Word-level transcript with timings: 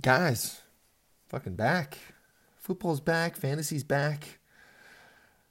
guys, 0.00 0.60
fucking 1.28 1.56
back. 1.56 1.98
Football's 2.56 3.00
back. 3.00 3.36
Fantasy's 3.36 3.84
back. 3.84 4.38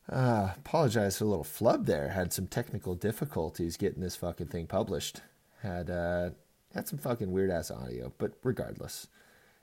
Uh, 0.10 0.52
apologize 0.56 1.18
for 1.18 1.26
a 1.26 1.28
little 1.28 1.44
flub 1.44 1.86
there. 1.86 2.10
Had 2.10 2.32
some 2.32 2.48
technical 2.48 2.96
difficulties 2.96 3.76
getting 3.76 4.02
this 4.02 4.16
fucking 4.16 4.48
thing 4.48 4.68
published. 4.68 5.22
Had 5.62 5.90
uh, 5.90 6.30
had 6.74 6.88
some 6.88 7.00
fucking 7.00 7.32
weird 7.32 7.50
ass 7.50 7.72
audio, 7.72 8.14
but 8.18 8.34
regardless, 8.44 9.08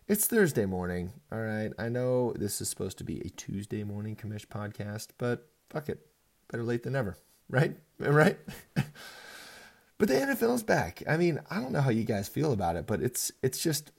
it's 0.06 0.26
Thursday 0.26 0.66
morning. 0.66 1.12
All 1.32 1.40
right, 1.40 1.72
I 1.78 1.88
know 1.88 2.32
this 2.32 2.60
is 2.60 2.68
supposed 2.68 2.98
to 2.98 3.04
be 3.04 3.20
a 3.20 3.30
Tuesday 3.30 3.84
morning 3.84 4.16
commish 4.16 4.46
podcast, 4.46 5.08
but 5.16 5.48
fuck 5.70 5.88
it, 5.88 6.06
better 6.50 6.64
late 6.64 6.82
than 6.82 6.92
never, 6.92 7.16
right? 7.48 7.76
Right. 7.98 8.38
but 8.74 10.08
the 10.08 10.14
NFL's 10.14 10.64
back. 10.64 11.02
I 11.08 11.16
mean, 11.16 11.40
I 11.48 11.60
don't 11.60 11.72
know 11.72 11.80
how 11.80 11.90
you 11.90 12.04
guys 12.04 12.28
feel 12.28 12.52
about 12.52 12.76
it, 12.76 12.86
but 12.86 13.00
it's 13.00 13.32
it's 13.42 13.62
just 13.62 13.92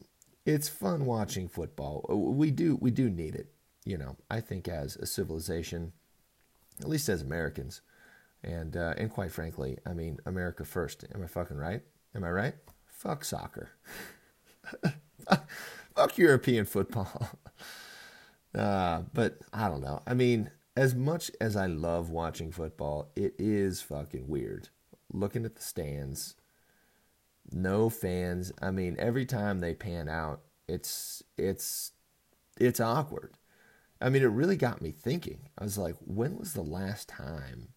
it's 0.46 0.70
fun 0.70 1.06
watching 1.06 1.48
football. 1.48 2.06
We 2.10 2.52
do 2.52 2.78
we 2.80 2.92
do 2.92 3.10
need 3.10 3.36
it. 3.36 3.52
You 3.84 3.98
know, 3.98 4.18
I 4.30 4.42
think 4.42 4.68
as 4.68 4.96
a 4.96 5.06
civilization, 5.06 5.94
at 6.82 6.88
least 6.88 7.10
as 7.10 7.22
Americans, 7.22 7.82
and 8.44 8.76
uh, 8.76 8.94
and 8.98 9.10
quite 9.10 9.32
frankly, 9.32 9.78
I 9.86 9.94
mean 9.94 10.20
America 10.26 10.66
first. 10.66 11.06
Am 11.14 11.24
I 11.24 11.28
fucking 11.28 11.58
right? 11.58 11.82
Am 12.14 12.24
I 12.24 12.30
right? 12.30 12.56
Fuck 12.86 13.26
soccer. 13.26 13.72
Fuck 15.96 16.18
European 16.18 16.66
football. 16.66 17.30
Uh, 18.54 19.02
but 19.14 19.38
I 19.52 19.68
don't 19.68 19.82
know. 19.82 20.02
I 20.08 20.14
mean, 20.14 20.50
as 20.78 20.96
much 20.96 21.30
as 21.42 21.58
I 21.58 21.66
love 21.66 22.10
watching 22.10 22.54
football, 22.54 23.12
it 23.14 23.36
is 23.38 23.82
fucking 23.82 24.30
weird 24.30 24.70
looking 25.12 25.44
at 25.44 25.56
the 25.56 25.62
stands 25.62 26.36
no 27.52 27.90
fans. 27.90 28.52
I 28.62 28.72
mean, 28.72 28.96
every 29.00 29.26
time 29.26 29.60
they 29.60 29.74
pan 29.74 30.10
out, 30.10 30.42
it's 30.68 31.24
it's 31.38 31.92
it's 32.58 32.80
awkward. 32.80 33.34
I 34.02 34.10
mean, 34.10 34.24
it 34.24 34.28
really 34.28 34.58
got 34.58 34.82
me 34.82 34.92
thinking. 34.92 35.50
I 35.58 35.64
was 35.64 35.78
like, 35.78 35.96
when 36.06 36.38
was 36.38 36.54
the 36.54 36.62
last 36.62 37.08
time 37.08 37.70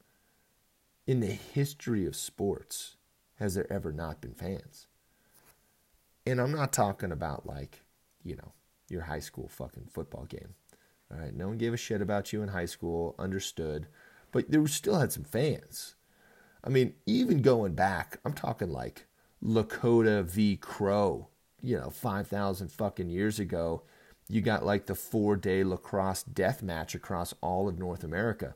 in 1.07 1.21
the 1.21 1.27
history 1.27 2.07
of 2.07 2.17
sports 2.17 2.97
has 3.37 3.55
there 3.55 3.73
ever 3.73 3.93
not 3.93 4.21
been 4.21 4.35
fans? 4.35 4.89
And 6.27 6.41
I'm 6.41 6.53
not 6.53 6.73
talking 6.73 7.13
about 7.13 7.47
like, 7.47 7.83
you 8.23 8.37
know, 8.37 8.53
your 8.89 9.03
high 9.03 9.21
school 9.21 9.49
fucking 9.49 9.87
football 9.91 10.25
game. 10.25 10.55
All 11.11 11.19
right, 11.19 11.35
no 11.35 11.49
one 11.49 11.59
gave 11.59 11.73
a 11.73 11.79
shit 11.79 12.03
about 12.03 12.33
you 12.33 12.43
in 12.43 12.49
high 12.49 12.67
school, 12.67 13.15
understood, 13.19 13.87
but 14.31 14.51
there 14.51 14.67
still 14.67 14.99
had 14.99 15.13
some 15.13 15.25
fans. 15.25 15.95
I 16.63 16.69
mean, 16.69 16.95
even 17.07 17.41
going 17.41 17.75
back, 17.75 18.19
I'm 18.25 18.35
talking 18.35 18.71
like 18.71 19.07
Lakota 19.43 20.25
v. 20.25 20.57
Crow, 20.57 21.29
you 21.61 21.79
know, 21.79 21.91
5,000 21.91 22.71
fucking 22.71 23.09
years 23.09 23.39
ago. 23.39 23.83
You 24.29 24.41
got 24.41 24.65
like 24.65 24.87
the 24.87 24.95
four 24.95 25.37
day 25.37 25.65
lacrosse 25.65 26.23
death 26.23 26.63
match 26.63 26.95
across 26.95 27.33
all 27.41 27.69
of 27.69 27.79
North 27.79 28.05
America. 28.05 28.55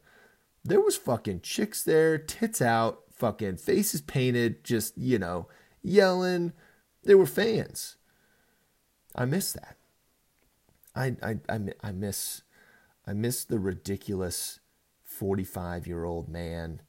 There 0.65 0.81
was 0.81 0.97
fucking 0.97 1.41
chicks 1.41 1.83
there, 1.83 2.19
tits 2.19 2.61
out, 2.61 3.05
fucking 3.11 3.57
faces 3.57 4.01
painted, 4.01 4.65
just, 4.65 4.97
you 4.99 5.19
know, 5.19 5.49
yelling. 5.83 6.53
There 7.05 7.19
were 7.19 7.27
fans. 7.27 7.97
I 9.15 9.25
miss 9.25 9.53
that. 9.53 9.77
I, 10.95 11.17
I, 11.23 11.39
I, 11.49 11.61
I 11.83 11.93
miss 11.93 12.43
I 13.07 13.15
miss 13.15 13.45
the 13.45 13.59
ridiculous 13.59 14.61
45 15.03 15.87
year 15.87 16.05
old 16.05 16.29
man 16.29 16.83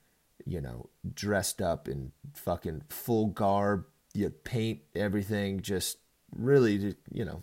you 0.46 0.62
know, 0.62 0.90
dressed 1.14 1.62
up 1.62 1.88
in 1.88 2.12
fucking 2.34 2.84
full 2.90 3.28
garb, 3.28 3.86
you 4.14 4.30
paint 4.30 4.82
everything, 4.96 5.62
just 5.62 5.98
really, 6.36 6.96
you 7.12 7.26
know, 7.26 7.42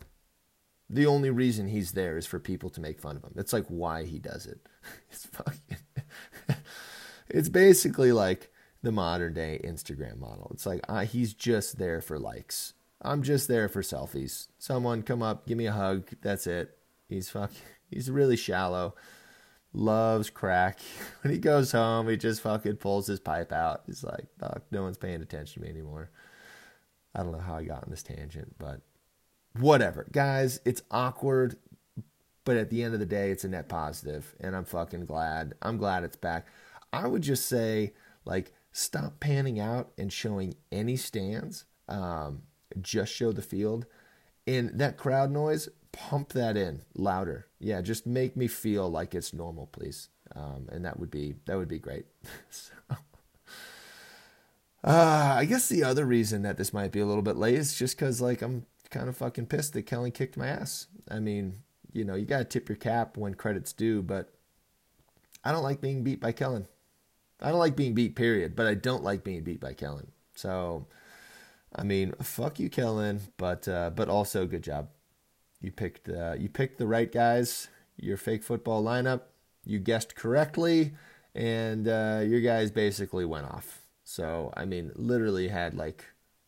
the 0.88 1.06
only 1.06 1.30
reason 1.30 1.68
he's 1.68 1.92
there 1.92 2.16
is 2.16 2.26
for 2.26 2.38
people 2.38 2.70
to 2.70 2.80
make 2.80 3.00
fun 3.00 3.16
of 3.16 3.24
him. 3.24 3.34
It's 3.36 3.52
like 3.52 3.66
why 3.68 4.04
he 4.04 4.18
does 4.18 4.46
it. 4.46 4.60
It's 5.10 5.26
fucking, 5.26 5.76
it's 7.28 7.48
basically 7.48 8.12
like 8.12 8.50
the 8.82 8.92
modern 8.92 9.34
day 9.34 9.60
Instagram 9.62 10.18
model. 10.18 10.50
It's 10.54 10.66
like 10.66 10.80
uh, 10.88 11.04
he's 11.04 11.34
just 11.34 11.78
there 11.78 12.00
for 12.00 12.18
likes. 12.18 12.74
I'm 13.02 13.22
just 13.22 13.46
there 13.46 13.68
for 13.68 13.82
selfies. 13.82 14.48
Someone 14.58 15.02
come 15.02 15.22
up, 15.22 15.46
give 15.46 15.58
me 15.58 15.66
a 15.66 15.72
hug. 15.72 16.08
That's 16.22 16.46
it. 16.46 16.76
He's 17.08 17.28
fucking, 17.30 17.56
he's 17.90 18.10
really 18.10 18.36
shallow 18.36 18.94
loves 19.72 20.30
crack. 20.30 20.78
When 21.22 21.32
he 21.32 21.38
goes 21.38 21.72
home, 21.72 22.08
he 22.08 22.16
just 22.16 22.40
fucking 22.40 22.76
pulls 22.76 23.06
his 23.06 23.20
pipe 23.20 23.52
out. 23.52 23.82
He's 23.86 24.02
like, 24.02 24.26
fuck, 24.38 24.62
no 24.70 24.82
one's 24.82 24.96
paying 24.96 25.20
attention 25.20 25.60
to 25.60 25.68
me 25.68 25.70
anymore. 25.70 26.10
I 27.14 27.22
don't 27.22 27.32
know 27.32 27.38
how 27.38 27.56
I 27.56 27.64
got 27.64 27.84
on 27.84 27.90
this 27.90 28.02
tangent, 28.02 28.54
but 28.58 28.80
whatever. 29.58 30.06
Guys, 30.12 30.60
it's 30.64 30.82
awkward, 30.90 31.56
but 32.44 32.56
at 32.56 32.70
the 32.70 32.82
end 32.82 32.94
of 32.94 33.00
the 33.00 33.06
day, 33.06 33.30
it's 33.30 33.44
a 33.44 33.48
net 33.48 33.68
positive, 33.68 34.34
and 34.40 34.56
I'm 34.56 34.64
fucking 34.64 35.04
glad. 35.04 35.54
I'm 35.60 35.76
glad 35.76 36.04
it's 36.04 36.16
back. 36.16 36.46
I 36.92 37.06
would 37.06 37.22
just 37.22 37.46
say, 37.46 37.92
like, 38.24 38.52
stop 38.72 39.20
panning 39.20 39.60
out 39.60 39.92
and 39.98 40.12
showing 40.12 40.54
any 40.72 40.96
stands. 40.96 41.64
Um, 41.88 42.42
just 42.80 43.12
show 43.12 43.32
the 43.32 43.42
field. 43.42 43.86
And 44.46 44.78
that 44.78 44.96
crowd 44.96 45.30
noise, 45.30 45.68
pump 45.92 46.30
that 46.32 46.56
in 46.56 46.82
louder. 46.94 47.46
Yeah, 47.58 47.80
just 47.80 48.06
make 48.06 48.36
me 48.36 48.46
feel 48.46 48.90
like 48.90 49.14
it's 49.14 49.32
normal, 49.32 49.66
please. 49.66 50.08
Um, 50.34 50.68
and 50.70 50.84
that 50.84 50.98
would 50.98 51.10
be 51.10 51.34
that 51.46 51.56
would 51.56 51.68
be 51.68 51.78
great. 51.78 52.06
so, 52.50 52.72
uh, 54.84 55.34
I 55.36 55.44
guess 55.44 55.68
the 55.68 55.84
other 55.84 56.04
reason 56.06 56.42
that 56.42 56.56
this 56.56 56.72
might 56.72 56.92
be 56.92 57.00
a 57.00 57.06
little 57.06 57.22
bit 57.22 57.36
late 57.36 57.56
is 57.56 57.78
just 57.78 57.96
because 57.96 58.20
like 58.20 58.42
I'm 58.42 58.66
kind 58.90 59.08
of 59.08 59.16
fucking 59.16 59.46
pissed 59.46 59.72
that 59.74 59.82
Kellen 59.82 60.12
kicked 60.12 60.36
my 60.36 60.46
ass. 60.46 60.86
I 61.10 61.18
mean, 61.18 61.62
you 61.92 62.04
know, 62.04 62.14
you 62.14 62.26
gotta 62.26 62.44
tip 62.44 62.68
your 62.68 62.76
cap 62.76 63.16
when 63.16 63.34
credit's 63.34 63.72
due, 63.72 64.02
but 64.02 64.32
I 65.44 65.52
don't 65.52 65.62
like 65.62 65.80
being 65.80 66.02
beat 66.02 66.20
by 66.20 66.32
Kellen. 66.32 66.66
I 67.42 67.50
don't 67.50 67.58
like 67.58 67.76
being 67.76 67.94
beat, 67.94 68.16
period. 68.16 68.54
But 68.54 68.66
I 68.66 68.74
don't 68.74 69.02
like 69.02 69.24
being 69.24 69.42
beat 69.42 69.60
by 69.60 69.72
Kellen. 69.72 70.12
So, 70.34 70.86
I 71.74 71.82
mean, 71.82 72.12
fuck 72.22 72.58
you, 72.58 72.68
Kellen. 72.68 73.20
But 73.36 73.66
uh, 73.68 73.90
but 73.90 74.08
also 74.08 74.46
good 74.46 74.62
job. 74.62 74.88
You 75.60 75.72
picked 75.72 76.08
uh, 76.08 76.34
you 76.38 76.48
picked 76.48 76.78
the 76.78 76.86
right 76.86 77.10
guys. 77.10 77.68
Your 77.96 78.16
fake 78.16 78.42
football 78.42 78.82
lineup. 78.82 79.22
You 79.64 79.78
guessed 79.78 80.14
correctly, 80.14 80.92
and 81.34 81.86
uh, 81.86 82.22
your 82.24 82.40
guys 82.40 82.70
basically 82.70 83.24
went 83.24 83.46
off. 83.46 83.82
So 84.04 84.52
I 84.56 84.64
mean, 84.64 84.90
literally 84.94 85.48
had 85.48 85.74
like 85.74 86.04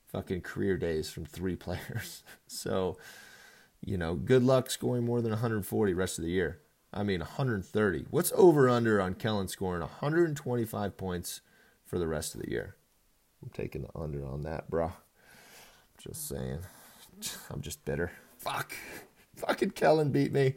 fucking 0.09 0.43
career 0.43 0.77
days 0.77 1.11
from 1.11 1.27
three 1.27 1.57
players. 1.67 2.23
so 2.47 2.97
you 3.85 3.99
know, 3.99 4.15
good 4.15 4.45
luck 4.45 4.71
scoring 4.71 5.05
more 5.05 5.21
than 5.21 5.33
140 5.33 5.95
rest 5.95 6.19
of 6.19 6.25
the 6.25 6.31
year. 6.31 6.61
I 6.95 7.03
mean, 7.03 7.21
130. 7.21 8.07
What's 8.11 8.33
over 8.37 8.69
under 8.69 9.01
on 9.01 9.15
Kellen 9.15 9.49
scoring 9.49 9.81
125 9.81 10.97
points 10.97 11.41
for 11.85 11.99
the 11.99 12.07
rest 12.07 12.35
of 12.35 12.43
the 12.43 12.51
year? 12.51 12.77
I'm 13.43 13.51
taking 13.51 13.83
the 13.83 13.89
under 13.95 14.25
on 14.25 14.43
that, 14.43 14.71
bro. 14.71 14.93
Just 15.99 16.29
saying. 16.29 16.61
I'm 17.51 17.61
just 17.61 17.85
bitter. 17.85 18.13
Fuck. 18.43 18.73
Fucking 19.37 19.71
Kellen 19.71 20.11
beat 20.11 20.33
me. 20.33 20.55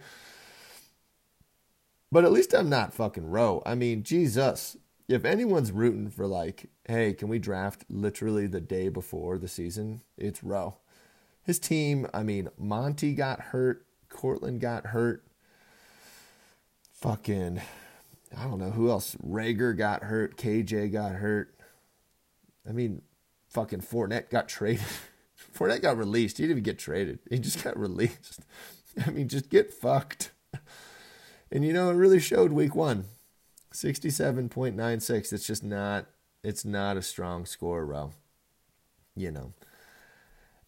But 2.12 2.25
at 2.25 2.31
least 2.31 2.53
I'm 2.53 2.69
not 2.69 2.94
fucking 2.94 3.29
Rowe. 3.29 3.62
I 3.63 3.75
mean, 3.75 4.01
Jesus. 4.01 4.75
If 5.07 5.23
anyone's 5.23 5.72
rooting 5.72 6.09
for 6.09 6.25
like, 6.25 6.69
hey, 6.88 7.13
can 7.13 7.28
we 7.28 7.38
draft 7.38 7.85
literally 7.90 8.47
the 8.47 8.59
day 8.59 8.90
before 8.90 9.38
the 9.38 9.47
season? 9.47 10.01
It's 10.18 10.44
Rowe. 10.44 10.78
His 11.44 11.59
team, 11.59 12.07
I 12.12 12.24
mean, 12.24 12.50
Monty 12.57 13.13
got 13.13 13.40
hurt, 13.40 13.85
Courtland 14.09 14.62
got 14.62 14.88
hurt. 14.88 15.24
Fucking 16.91 17.62
I 18.35 18.45
don't 18.45 18.59
know 18.59 18.72
who 18.72 18.90
else. 18.90 19.16
Rager 19.16 19.78
got 19.78 20.03
hurt, 20.03 20.38
KJ 20.38 20.91
got 20.91 21.13
hurt. 21.13 21.53
I 22.68 22.72
mean, 22.72 23.03
fucking 23.50 23.81
Fournette 23.81 24.31
got 24.31 24.50
traded. 24.50 24.84
Fournette 25.55 25.81
got 25.81 25.97
released. 25.97 26.38
He 26.38 26.43
didn't 26.43 26.51
even 26.51 26.63
get 26.63 26.79
traded. 26.79 27.19
He 27.29 27.39
just 27.39 27.63
got 27.63 27.79
released. 27.79 28.41
I 29.06 29.09
mean, 29.09 29.27
just 29.27 29.50
get 29.50 29.74
fucked. 29.74 30.31
And 31.51 31.63
you 31.63 31.74
know, 31.74 31.89
it 31.89 31.94
really 31.94 32.19
showed 32.19 32.51
week 32.51 32.75
one. 32.75 33.06
67.96. 33.74 35.33
It's 35.33 35.47
just 35.47 35.63
not 35.63 36.07
it's 36.44 36.63
not 36.63 36.95
a 36.95 37.01
strong 37.01 37.45
score, 37.45 37.85
row. 37.85 38.12
You 39.15 39.31
know. 39.31 39.53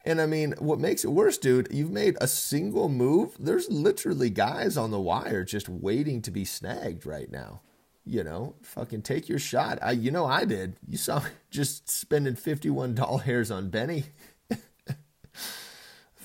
And 0.06 0.22
I 0.22 0.26
mean, 0.26 0.54
what 0.60 0.80
makes 0.80 1.04
it 1.04 1.10
worse, 1.12 1.38
dude, 1.38 1.68
you've 1.70 1.92
made 1.92 2.16
a 2.22 2.28
single 2.28 2.88
move. 2.88 3.36
There's 3.38 3.70
literally 3.70 4.30
guys 4.30 4.78
on 4.78 4.90
the 4.90 5.00
wire 5.00 5.44
just 5.44 5.68
waiting 5.68 6.22
to 6.22 6.32
be 6.32 6.46
snagged 6.46 7.06
right 7.06 7.30
now. 7.30 7.62
You 8.06 8.24
know, 8.24 8.56
fucking 8.62 9.02
take 9.02 9.28
your 9.28 9.38
shot. 9.38 9.80
I, 9.82 9.92
you 9.92 10.12
know, 10.12 10.26
I 10.26 10.46
did. 10.46 10.78
You 10.88 10.98
saw 10.98 11.22
just 11.52 11.90
spending 11.90 12.36
fifty-one 12.36 12.96
dollars 12.96 13.24
hairs 13.24 13.52
on 13.52 13.70
Benny. 13.70 14.06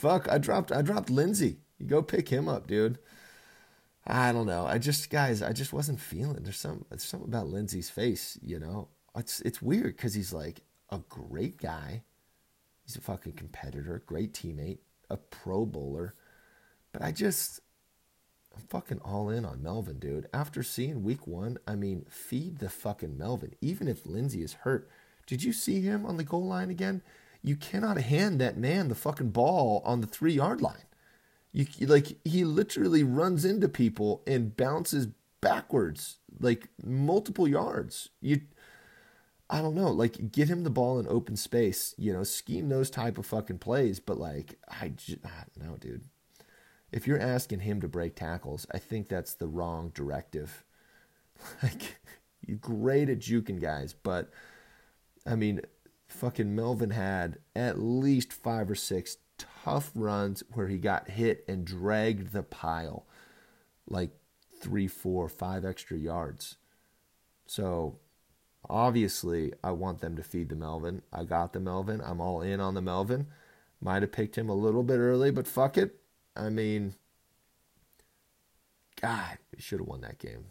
Fuck, 0.02 0.28
I 0.28 0.38
dropped 0.38 0.72
I 0.72 0.82
dropped 0.82 1.10
Lindsay. 1.10 1.58
You 1.78 1.86
go 1.86 2.02
pick 2.02 2.28
him 2.28 2.48
up, 2.48 2.66
dude. 2.66 2.98
I 4.04 4.32
don't 4.32 4.48
know. 4.48 4.66
I 4.66 4.78
just 4.78 5.10
guys, 5.10 5.42
I 5.42 5.52
just 5.52 5.72
wasn't 5.72 6.00
feeling. 6.00 6.42
There's 6.42 6.58
some 6.58 6.84
there's 6.90 7.04
something 7.04 7.28
about 7.28 7.46
Lindsay's 7.46 7.88
face, 7.88 8.36
you 8.42 8.58
know. 8.58 8.88
It's 9.16 9.40
it's 9.42 9.62
weird 9.62 9.96
because 9.96 10.14
he's 10.14 10.32
like 10.32 10.62
a 10.90 10.98
great 11.08 11.56
guy. 11.56 12.02
He's 12.84 12.96
a 12.96 13.00
fucking 13.00 13.34
competitor, 13.34 14.02
great 14.04 14.34
teammate, 14.34 14.78
a 15.08 15.16
Pro 15.16 15.64
Bowler. 15.64 16.16
But 16.90 17.02
I 17.02 17.12
just, 17.12 17.60
I'm 18.56 18.62
fucking 18.62 19.02
all 19.04 19.30
in 19.30 19.44
on 19.44 19.62
Melvin, 19.62 20.00
dude. 20.00 20.28
After 20.34 20.64
seeing 20.64 21.04
week 21.04 21.28
one, 21.28 21.58
I 21.64 21.76
mean, 21.76 22.06
feed 22.10 22.58
the 22.58 22.68
fucking 22.68 23.16
Melvin. 23.16 23.54
Even 23.60 23.86
if 23.86 24.04
Lindsay 24.04 24.42
is 24.42 24.54
hurt, 24.64 24.90
did 25.28 25.44
you 25.44 25.52
see 25.52 25.80
him 25.80 26.04
on 26.04 26.16
the 26.16 26.24
goal 26.24 26.44
line 26.44 26.70
again? 26.70 27.02
You 27.42 27.56
cannot 27.56 27.98
hand 27.98 28.40
that 28.40 28.56
man 28.56 28.88
the 28.88 28.94
fucking 28.94 29.30
ball 29.30 29.82
on 29.84 30.00
the 30.00 30.06
three 30.06 30.34
yard 30.34 30.60
line. 30.60 30.84
You 31.52 31.66
like 31.80 32.16
he 32.24 32.44
literally 32.44 33.02
runs 33.02 33.44
into 33.44 33.68
people 33.68 34.22
and 34.26 34.56
bounces 34.56 35.08
backwards 35.40 36.18
like 36.40 36.68
multiple 36.82 37.46
yards. 37.46 38.08
You 38.20 38.42
I 39.50 39.60
don't 39.60 39.74
know, 39.74 39.90
like 39.90 40.32
get 40.32 40.48
him 40.48 40.64
the 40.64 40.70
ball 40.70 40.98
in 40.98 41.06
open 41.08 41.36
space, 41.36 41.94
you 41.98 42.10
know, 42.12 42.24
scheme 42.24 42.70
those 42.70 42.88
type 42.88 43.18
of 43.18 43.26
fucking 43.26 43.58
plays, 43.58 44.00
but 44.00 44.18
like 44.18 44.58
I 44.66 44.88
just, 44.88 45.18
know, 45.60 45.76
dude. 45.78 46.04
If 46.90 47.06
you're 47.06 47.20
asking 47.20 47.60
him 47.60 47.80
to 47.80 47.88
break 47.88 48.14
tackles, 48.16 48.66
I 48.72 48.78
think 48.78 49.08
that's 49.08 49.34
the 49.34 49.48
wrong 49.48 49.90
directive. 49.94 50.64
Like 51.60 51.98
you're 52.46 52.58
great 52.58 53.08
at 53.08 53.18
juking 53.18 53.60
guys, 53.60 53.94
but 53.94 54.30
I 55.26 55.34
mean, 55.34 55.60
fucking 56.12 56.54
Melvin 56.54 56.90
had 56.90 57.38
at 57.56 57.78
least 57.78 58.32
five 58.32 58.70
or 58.70 58.74
six 58.74 59.16
tough 59.38 59.90
runs 59.94 60.42
where 60.52 60.68
he 60.68 60.78
got 60.78 61.10
hit 61.10 61.44
and 61.48 61.64
dragged 61.64 62.32
the 62.32 62.42
pile 62.42 63.06
like 63.88 64.10
three, 64.60 64.86
four, 64.88 65.28
five 65.28 65.64
extra 65.64 65.96
yards. 65.96 66.56
So 67.46 67.98
obviously, 68.68 69.52
I 69.62 69.72
want 69.72 70.00
them 70.00 70.16
to 70.16 70.22
feed 70.22 70.48
the 70.48 70.56
Melvin. 70.56 71.02
I 71.12 71.24
got 71.24 71.52
the 71.52 71.60
Melvin. 71.60 72.00
I'm 72.04 72.20
all 72.20 72.40
in 72.40 72.60
on 72.60 72.74
the 72.74 72.82
Melvin. 72.82 73.26
Might 73.80 74.02
have 74.02 74.12
picked 74.12 74.38
him 74.38 74.48
a 74.48 74.54
little 74.54 74.84
bit 74.84 74.98
early, 74.98 75.30
but 75.30 75.48
fuck 75.48 75.76
it. 75.76 75.96
I 76.36 76.48
mean, 76.48 76.94
God, 79.00 79.38
we 79.54 79.60
should 79.60 79.80
have 79.80 79.88
won 79.88 80.02
that 80.02 80.18
game. 80.18 80.46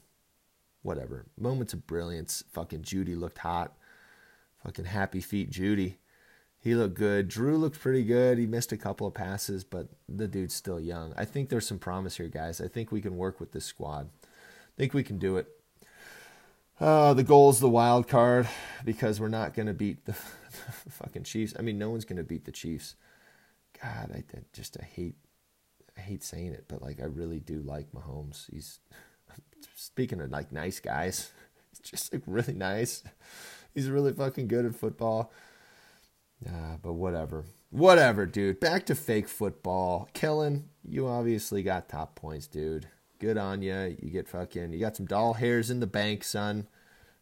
Whatever. 0.82 1.26
Moments 1.40 1.74
of 1.74 1.88
brilliance. 1.88 2.44
Fucking 2.52 2.82
Jeudy 2.82 3.18
looked 3.18 3.38
hot. 3.40 3.78
Fucking 4.64 4.86
happy 4.86 5.22
feet 5.22 5.52
Jeudy. 5.52 5.96
He 6.60 6.76
looked 6.76 6.96
good. 6.96 7.28
Drew 7.28 7.58
looked 7.58 7.80
pretty 7.80 8.04
good. 8.04 8.38
He 8.38 8.46
missed 8.46 8.72
a 8.72 8.78
couple 8.78 9.08
of 9.08 9.16
passes, 9.16 9.64
but 9.64 9.88
the 10.08 10.28
dude's 10.28 10.54
still 10.54 10.80
young. 10.80 11.14
I 11.18 11.26
think 11.26 11.50
there's 11.50 11.68
some 11.68 11.80
promise 11.80 12.18
here, 12.18 12.28
guys. 12.28 12.62
I 12.62 12.68
think 12.68 12.92
we 12.92 13.02
can 13.02 13.18
work 13.18 13.40
with 13.40 13.52
this 13.52 13.66
squad. 13.66 14.10
I 14.24 14.78
think 14.78 14.94
we 14.94 15.04
can 15.04 15.18
do 15.18 15.38
it. 15.38 15.48
Uh, 16.80 17.14
the 17.14 17.24
goal's 17.24 17.60
the 17.60 17.70
wild 17.70 18.08
card 18.08 18.48
because 18.86 19.20
we're 19.20 19.28
not 19.28 19.54
going 19.54 19.68
to 19.68 19.74
beat 19.74 20.06
the, 20.06 20.14
the, 20.14 20.18
fucking 20.92 21.24
Chiefs. 21.24 21.54
I 21.58 21.62
mean, 21.62 21.78
no 21.78 21.90
one's 21.90 22.06
going 22.06 22.18
to 22.18 22.24
beat 22.24 22.46
the 22.46 22.52
Chiefs. 22.52 22.96
God, 23.82 24.12
I, 24.14 24.18
I 24.18 24.42
just 24.54 24.78
I 24.80 24.84
hate 24.84 25.16
I 25.98 26.02
hate 26.02 26.24
saying 26.24 26.54
it, 26.54 26.66
but 26.68 26.82
like 26.82 27.00
I 27.00 27.06
really 27.06 27.40
do 27.40 27.62
like 27.62 27.92
Mahomes. 27.92 28.50
He's 28.52 28.80
speaking 29.76 30.22
of 30.22 30.32
like 30.32 30.52
nice 30.52 30.80
guys. 30.80 31.32
He's 31.70 31.92
just 31.92 32.14
like 32.14 32.24
really 32.26 32.54
nice. 32.54 33.04
He's 33.74 33.90
really 33.90 34.14
fucking 34.14 34.48
good 34.48 34.66
at 34.66 34.76
football. 34.76 35.32
Uh, 36.46 36.78
but 36.82 36.94
whatever. 36.94 37.46
Whatever, 37.70 38.26
dude. 38.26 38.60
Back 38.60 38.86
to 38.88 38.96
fake 38.96 39.28
football. 39.28 40.10
Kellen, 40.14 40.70
you 40.84 41.08
obviously 41.08 41.64
got 41.64 41.90
top 41.90 42.16
points, 42.16 42.48
dude. 42.48 42.88
Good 43.20 43.38
on 43.38 43.62
you. 43.62 43.96
You 44.02 44.10
get 44.10 44.28
fucking, 44.28 44.74
you 44.74 44.80
got 44.80 44.96
some 44.96 45.06
doll 45.06 45.34
hairs 45.34 45.70
in 45.70 45.80
the 45.80 45.88
bank, 45.88 46.24
son. 46.24 46.68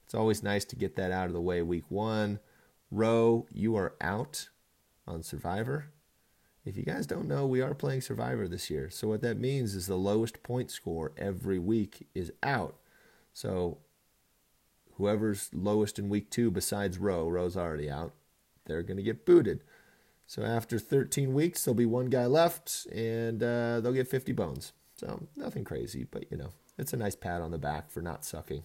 It's 0.06 0.16
always 0.16 0.42
nice 0.42 0.66
to 0.66 0.75
get 0.75 0.96
that 0.96 1.12
out 1.12 1.28
of 1.28 1.34
the 1.34 1.42
way 1.42 1.62
week 1.62 1.84
one. 1.90 2.40
Roe, 2.90 3.45
you 3.52 3.75
are 3.75 3.94
out 4.02 4.50
on 5.06 5.22
Survivor. 5.22 5.92
If 6.66 6.78
you 6.78 6.84
guys 6.84 7.06
don't 7.06 7.28
know, 7.28 7.45
we 7.45 7.62
are 7.62 7.75
playing 7.75 8.02
Survivor 8.02 8.48
this 8.48 8.69
year. 8.69 8.90
So 8.90 9.07
what 9.07 9.22
that 9.22 9.38
means 9.38 9.75
is 9.75 9.88
the 9.88 9.95
lowest 9.95 10.42
point 10.42 10.72
score 10.72 11.12
every 11.18 11.60
week 11.60 12.07
is 12.16 12.31
out. 12.42 12.78
So 13.34 13.80
whoever's 15.00 15.50
lowest 15.51 15.98
in 15.98 16.07
week 16.07 16.30
two 16.30 16.51
besides 16.51 17.00
Roe, 17.00 17.28
Roe's 17.28 17.57
already 17.57 17.90
out 17.90 18.13
they're 18.69 18.84
going 18.84 18.98
to 18.98 19.04
get 19.04 19.25
booted. 19.25 19.63
So 20.25 20.44
after 20.44 20.80
13 20.80 21.34
weeks, 21.34 21.66
there'll 21.66 21.75
be 21.75 21.86
one 21.86 22.06
guy 22.06 22.28
left, 22.28 22.86
and 22.94 23.44
uh, 23.44 23.81
they'll 23.81 23.92
get 23.92 24.07
50 24.07 24.31
bones. 24.31 24.72
So 24.96 25.28
nothing 25.36 25.63
crazy, 25.63 26.06
but 26.10 26.31
you 26.31 26.38
know, 26.38 26.51
it's 26.78 26.94
a 26.94 26.98
nice 26.98 27.16
pat 27.16 27.42
on 27.42 27.51
the 27.51 27.57
back 27.57 27.90
for 27.90 28.01
not 28.01 28.24
sucking. 28.24 28.63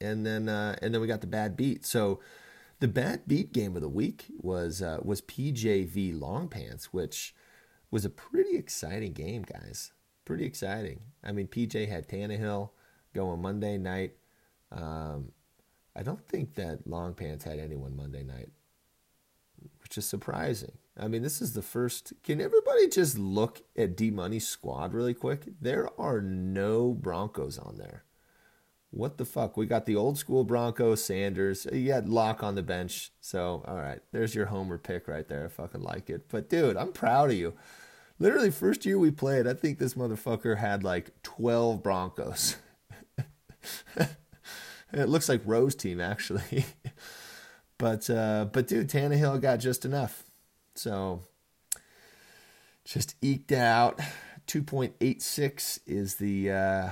And 0.00 0.24
then 0.24 0.48
uh, 0.48 0.76
and 0.80 0.94
then 0.94 1.00
we 1.00 1.06
got 1.06 1.20
the 1.20 1.26
bad 1.26 1.56
beat. 1.56 1.84
So 1.84 2.20
the 2.80 2.88
bad 2.88 3.22
beat 3.26 3.52
game 3.52 3.76
of 3.76 3.82
the 3.82 3.88
week 3.88 4.26
was 4.38 4.82
uh, 4.82 4.98
was 5.02 5.20
PJV 5.22 6.18
Long 6.18 6.48
Pants, 6.48 6.92
which 6.92 7.34
was 7.90 8.04
a 8.04 8.10
pretty 8.10 8.56
exciting 8.56 9.12
game, 9.12 9.42
guys. 9.42 9.92
Pretty 10.24 10.44
exciting. 10.44 11.00
I 11.24 11.32
mean, 11.32 11.48
PJ 11.48 11.88
had 11.88 12.08
Tannehill 12.08 12.70
going 13.14 13.42
Monday 13.42 13.78
night. 13.78 14.12
Um, 14.72 15.32
I 15.94 16.02
don't 16.02 16.26
think 16.28 16.54
that 16.54 16.86
Long 16.86 17.14
Pants 17.14 17.44
had 17.44 17.58
anyone 17.58 17.96
Monday 17.96 18.22
night 18.22 18.50
which 19.80 19.98
is 19.98 20.06
surprising. 20.06 20.72
I 20.98 21.08
mean, 21.08 21.22
this 21.22 21.40
is 21.40 21.54
the 21.54 21.62
first. 21.62 22.12
Can 22.22 22.40
everybody 22.40 22.88
just 22.88 23.18
look 23.18 23.62
at 23.76 23.96
D 23.96 24.10
Money's 24.10 24.46
squad 24.46 24.94
really 24.94 25.14
quick? 25.14 25.48
There 25.60 25.88
are 25.98 26.20
no 26.20 26.92
Broncos 26.92 27.58
on 27.58 27.78
there. 27.78 28.04
What 28.90 29.16
the 29.16 29.24
fuck? 29.24 29.56
We 29.56 29.66
got 29.66 29.86
the 29.86 29.96
old 29.96 30.18
school 30.18 30.44
Broncos, 30.44 31.02
Sanders. 31.02 31.66
You 31.72 31.88
got 31.88 32.08
Lock 32.08 32.42
on 32.42 32.56
the 32.56 32.62
bench. 32.62 33.10
So, 33.20 33.64
all 33.66 33.76
right, 33.76 34.00
there's 34.12 34.34
your 34.34 34.46
homer 34.46 34.76
pick 34.76 35.08
right 35.08 35.26
there. 35.26 35.46
I 35.46 35.48
fucking 35.48 35.82
like 35.82 36.10
it. 36.10 36.28
But, 36.28 36.50
dude, 36.50 36.76
I'm 36.76 36.92
proud 36.92 37.30
of 37.30 37.36
you. 37.36 37.54
Literally, 38.18 38.50
first 38.50 38.84
year 38.84 38.98
we 38.98 39.10
played, 39.10 39.46
I 39.46 39.54
think 39.54 39.78
this 39.78 39.94
motherfucker 39.94 40.58
had 40.58 40.84
like 40.84 41.22
12 41.22 41.82
Broncos. 41.82 42.56
it 44.92 45.08
looks 45.08 45.28
like 45.28 45.42
Rose 45.44 45.74
team, 45.74 46.00
actually. 46.00 46.64
But 47.82 48.08
uh, 48.08 48.44
but 48.52 48.68
dude, 48.68 48.88
Tannehill 48.88 49.40
got 49.40 49.56
just 49.56 49.84
enough. 49.84 50.22
So 50.76 51.22
just 52.84 53.16
eked 53.20 53.50
out. 53.50 53.98
2.86 54.46 55.80
is 55.84 56.14
the 56.14 56.52
uh, 56.52 56.88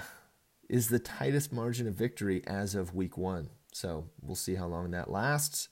is 0.69 0.89
the 0.89 0.99
tightest 0.99 1.53
margin 1.53 1.87
of 1.87 1.95
victory 1.95 2.43
as 2.45 2.75
of 2.75 2.93
week 2.93 3.17
one. 3.17 3.51
So 3.73 4.07
we'll 4.21 4.35
see 4.35 4.57
how 4.57 4.67
long 4.67 4.91
that 4.91 5.13
lasts. 5.13 5.69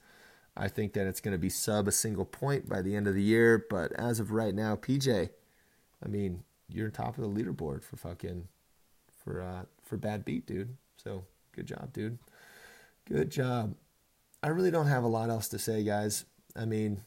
I 0.56 0.68
think 0.68 0.92
that 0.92 1.08
it's 1.08 1.20
going 1.20 1.32
to 1.32 1.38
be 1.38 1.50
sub 1.50 1.88
a 1.88 1.92
single 1.92 2.24
point 2.24 2.68
by 2.68 2.80
the 2.80 2.94
end 2.94 3.08
of 3.08 3.14
the 3.14 3.22
year. 3.22 3.66
But 3.68 3.90
as 3.94 4.20
of 4.20 4.30
right 4.30 4.54
now, 4.54 4.76
PJ, 4.76 5.30
I 6.04 6.08
mean, 6.08 6.44
you're 6.68 6.90
top 6.90 7.18
of 7.18 7.24
the 7.24 7.42
leaderboard 7.42 7.82
for 7.82 7.96
fucking 7.96 8.46
for 9.24 9.42
uh, 9.42 9.62
for 9.82 9.96
bad 9.96 10.24
beat, 10.24 10.46
dude. 10.46 10.76
So 10.96 11.24
good 11.56 11.66
job, 11.66 11.92
dude. 11.92 12.18
Good 13.08 13.30
job. 13.30 13.74
I 14.42 14.48
really 14.48 14.70
don't 14.70 14.86
have 14.86 15.02
a 15.02 15.08
lot 15.08 15.30
else 15.30 15.48
to 15.48 15.58
say, 15.58 15.82
guys. 15.82 16.26
I 16.54 16.66
mean, 16.66 17.00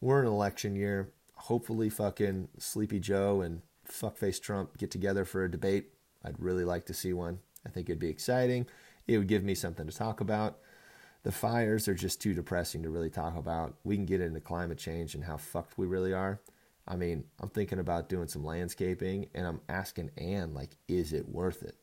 we're 0.00 0.20
in 0.20 0.26
election 0.26 0.74
year. 0.74 1.12
Hopefully, 1.36 1.88
fucking 1.88 2.48
Sleepy 2.58 2.98
Joe 2.98 3.40
and 3.40 3.62
fuckface 3.88 4.42
Trump 4.42 4.76
get 4.76 4.90
together 4.90 5.24
for 5.24 5.44
a 5.44 5.50
debate. 5.50 5.90
I'd 6.24 6.40
really 6.40 6.64
like 6.64 6.86
to 6.86 6.94
see 6.94 7.12
one. 7.12 7.38
I 7.64 7.68
think 7.68 7.88
it'd 7.88 8.00
be 8.00 8.08
exciting. 8.08 8.66
It 9.06 9.18
would 9.18 9.28
give 9.28 9.44
me 9.44 9.54
something 9.54 9.86
to 9.86 9.96
talk 9.96 10.20
about. 10.20 10.58
The 11.22 11.30
fires 11.30 11.86
are 11.86 11.94
just 11.94 12.20
too 12.20 12.34
depressing 12.34 12.82
to 12.82 12.90
really 12.90 13.10
talk 13.10 13.36
about. 13.36 13.76
We 13.84 13.94
can 13.94 14.06
get 14.06 14.20
into 14.20 14.40
climate 14.40 14.78
change 14.78 15.14
and 15.14 15.22
how 15.22 15.36
fucked 15.36 15.78
we 15.78 15.86
really 15.86 16.12
are. 16.12 16.40
I 16.88 16.96
mean, 16.96 17.22
I'm 17.38 17.50
thinking 17.50 17.78
about 17.78 18.08
doing 18.08 18.26
some 18.26 18.44
landscaping 18.44 19.28
and 19.32 19.46
I'm 19.46 19.60
asking 19.68 20.10
Anne, 20.18 20.54
like, 20.54 20.70
is 20.88 21.12
it 21.12 21.28
worth 21.28 21.62
it? 21.62 21.76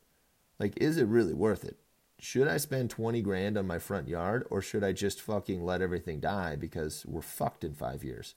Like, 0.59 0.73
is 0.81 0.97
it 0.97 1.07
really 1.07 1.33
worth 1.33 1.63
it? 1.63 1.77
Should 2.21 2.47
I 2.47 2.57
spend 2.57 2.91
20 2.91 3.19
grand 3.23 3.57
on 3.57 3.65
my 3.65 3.79
front 3.79 4.07
yard 4.07 4.45
or 4.51 4.61
should 4.61 4.83
I 4.83 4.91
just 4.91 5.19
fucking 5.19 5.65
let 5.65 5.81
everything 5.81 6.19
die 6.19 6.55
because 6.55 7.03
we're 7.07 7.23
fucked 7.23 7.63
in 7.63 7.73
five 7.73 8.03
years? 8.03 8.35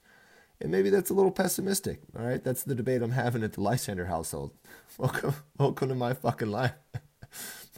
And 0.59 0.71
maybe 0.71 0.89
that's 0.89 1.11
a 1.11 1.13
little 1.13 1.31
pessimistic. 1.31 2.01
All 2.17 2.25
right. 2.25 2.43
That's 2.43 2.63
the 2.63 2.73
debate 2.73 3.03
I'm 3.03 3.11
having 3.11 3.43
at 3.43 3.53
the 3.53 3.61
Lysander 3.61 4.07
household. 4.07 4.53
Welcome, 4.97 5.35
welcome 5.59 5.89
to 5.89 5.95
my 5.95 6.13
fucking 6.13 6.49
life. 6.49 6.71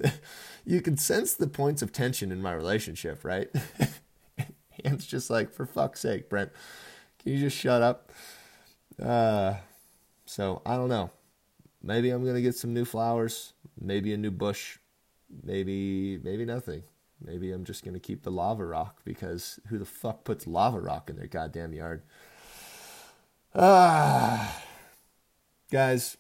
you 0.65 0.81
can 0.81 0.95
sense 0.95 1.33
the 1.33 1.47
points 1.47 1.81
of 1.81 1.91
tension 1.91 2.31
in 2.31 2.41
my 2.41 2.53
relationship, 2.53 3.25
right? 3.25 3.49
and 3.79 3.89
it's 4.77 5.07
just 5.07 5.29
like, 5.29 5.51
for 5.51 5.65
fuck's 5.65 5.99
sake, 5.99 6.29
Brent, 6.29 6.51
can 7.19 7.33
you 7.33 7.39
just 7.39 7.57
shut 7.57 7.81
up? 7.81 8.11
Uh, 9.01 9.55
so 10.25 10.61
I 10.65 10.75
don't 10.75 10.89
know. 10.89 11.09
Maybe 11.81 12.11
I'm 12.11 12.23
going 12.23 12.35
to 12.35 12.41
get 12.41 12.55
some 12.55 12.73
new 12.73 12.85
flowers, 12.85 13.53
maybe 13.81 14.13
a 14.13 14.17
new 14.17 14.31
bush 14.31 14.77
maybe 15.43 16.19
maybe 16.23 16.45
nothing. 16.45 16.83
Maybe 17.23 17.51
I'm 17.51 17.65
just 17.65 17.83
gonna 17.83 17.99
keep 17.99 18.23
the 18.23 18.31
lava 18.31 18.65
rock 18.65 19.01
because 19.03 19.59
who 19.67 19.77
the 19.77 19.85
fuck 19.85 20.23
puts 20.23 20.47
lava 20.47 20.79
rock 20.79 21.09
in 21.09 21.15
their 21.15 21.27
goddamn 21.27 21.73
yard? 21.73 22.03
Ah, 23.55 24.63
guys, 25.71 26.17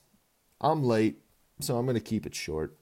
I'm 0.59 0.83
late, 0.83 1.19
so 1.59 1.77
I'm 1.77 1.85
gonna 1.85 1.99
keep 1.99 2.25
it 2.25 2.35
short. 2.35 2.77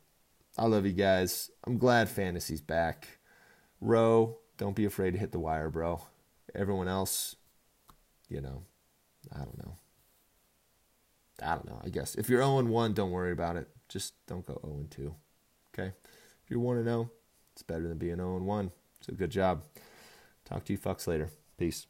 I 0.57 0.65
love 0.65 0.85
you 0.85 0.93
guys. 0.93 1.51
I'm 1.65 1.77
glad 1.77 2.07
fantasy's 2.07 2.61
back. 2.61 3.19
Row, 3.81 4.37
don't 4.57 4.75
be 4.75 4.85
afraid 4.85 5.11
to 5.11 5.19
hit 5.19 5.33
the 5.33 5.39
wire, 5.39 5.69
bro. 5.69 6.01
Everyone 6.53 6.87
else, 6.87 7.35
you 8.29 8.39
know, 8.39 8.63
I 9.33 9.39
don't 9.39 9.57
know. 9.57 9.75
I 11.43 11.55
don't 11.55 11.67
know. 11.67 11.81
I 11.83 11.89
guess 11.89 12.15
if 12.15 12.29
you're 12.29 12.41
0 12.41 12.63
1, 12.63 12.93
don't 12.93 13.11
worry 13.11 13.33
about 13.33 13.57
it. 13.57 13.67
Just 13.89 14.13
don't 14.25 14.45
go 14.45 14.59
0 14.63 14.85
2. 14.89 15.15
Okay? 15.77 15.93
If 16.43 16.49
you're 16.49 16.59
1 16.59 16.83
0, 16.83 17.09
it's 17.53 17.63
better 17.63 17.87
than 17.87 17.97
being 17.97 18.17
0 18.17 18.37
1. 18.37 18.71
So 19.01 19.13
good 19.13 19.31
job. 19.31 19.63
Talk 20.45 20.63
to 20.65 20.73
you 20.73 20.79
fucks 20.79 21.07
later. 21.07 21.29
Peace. 21.57 21.87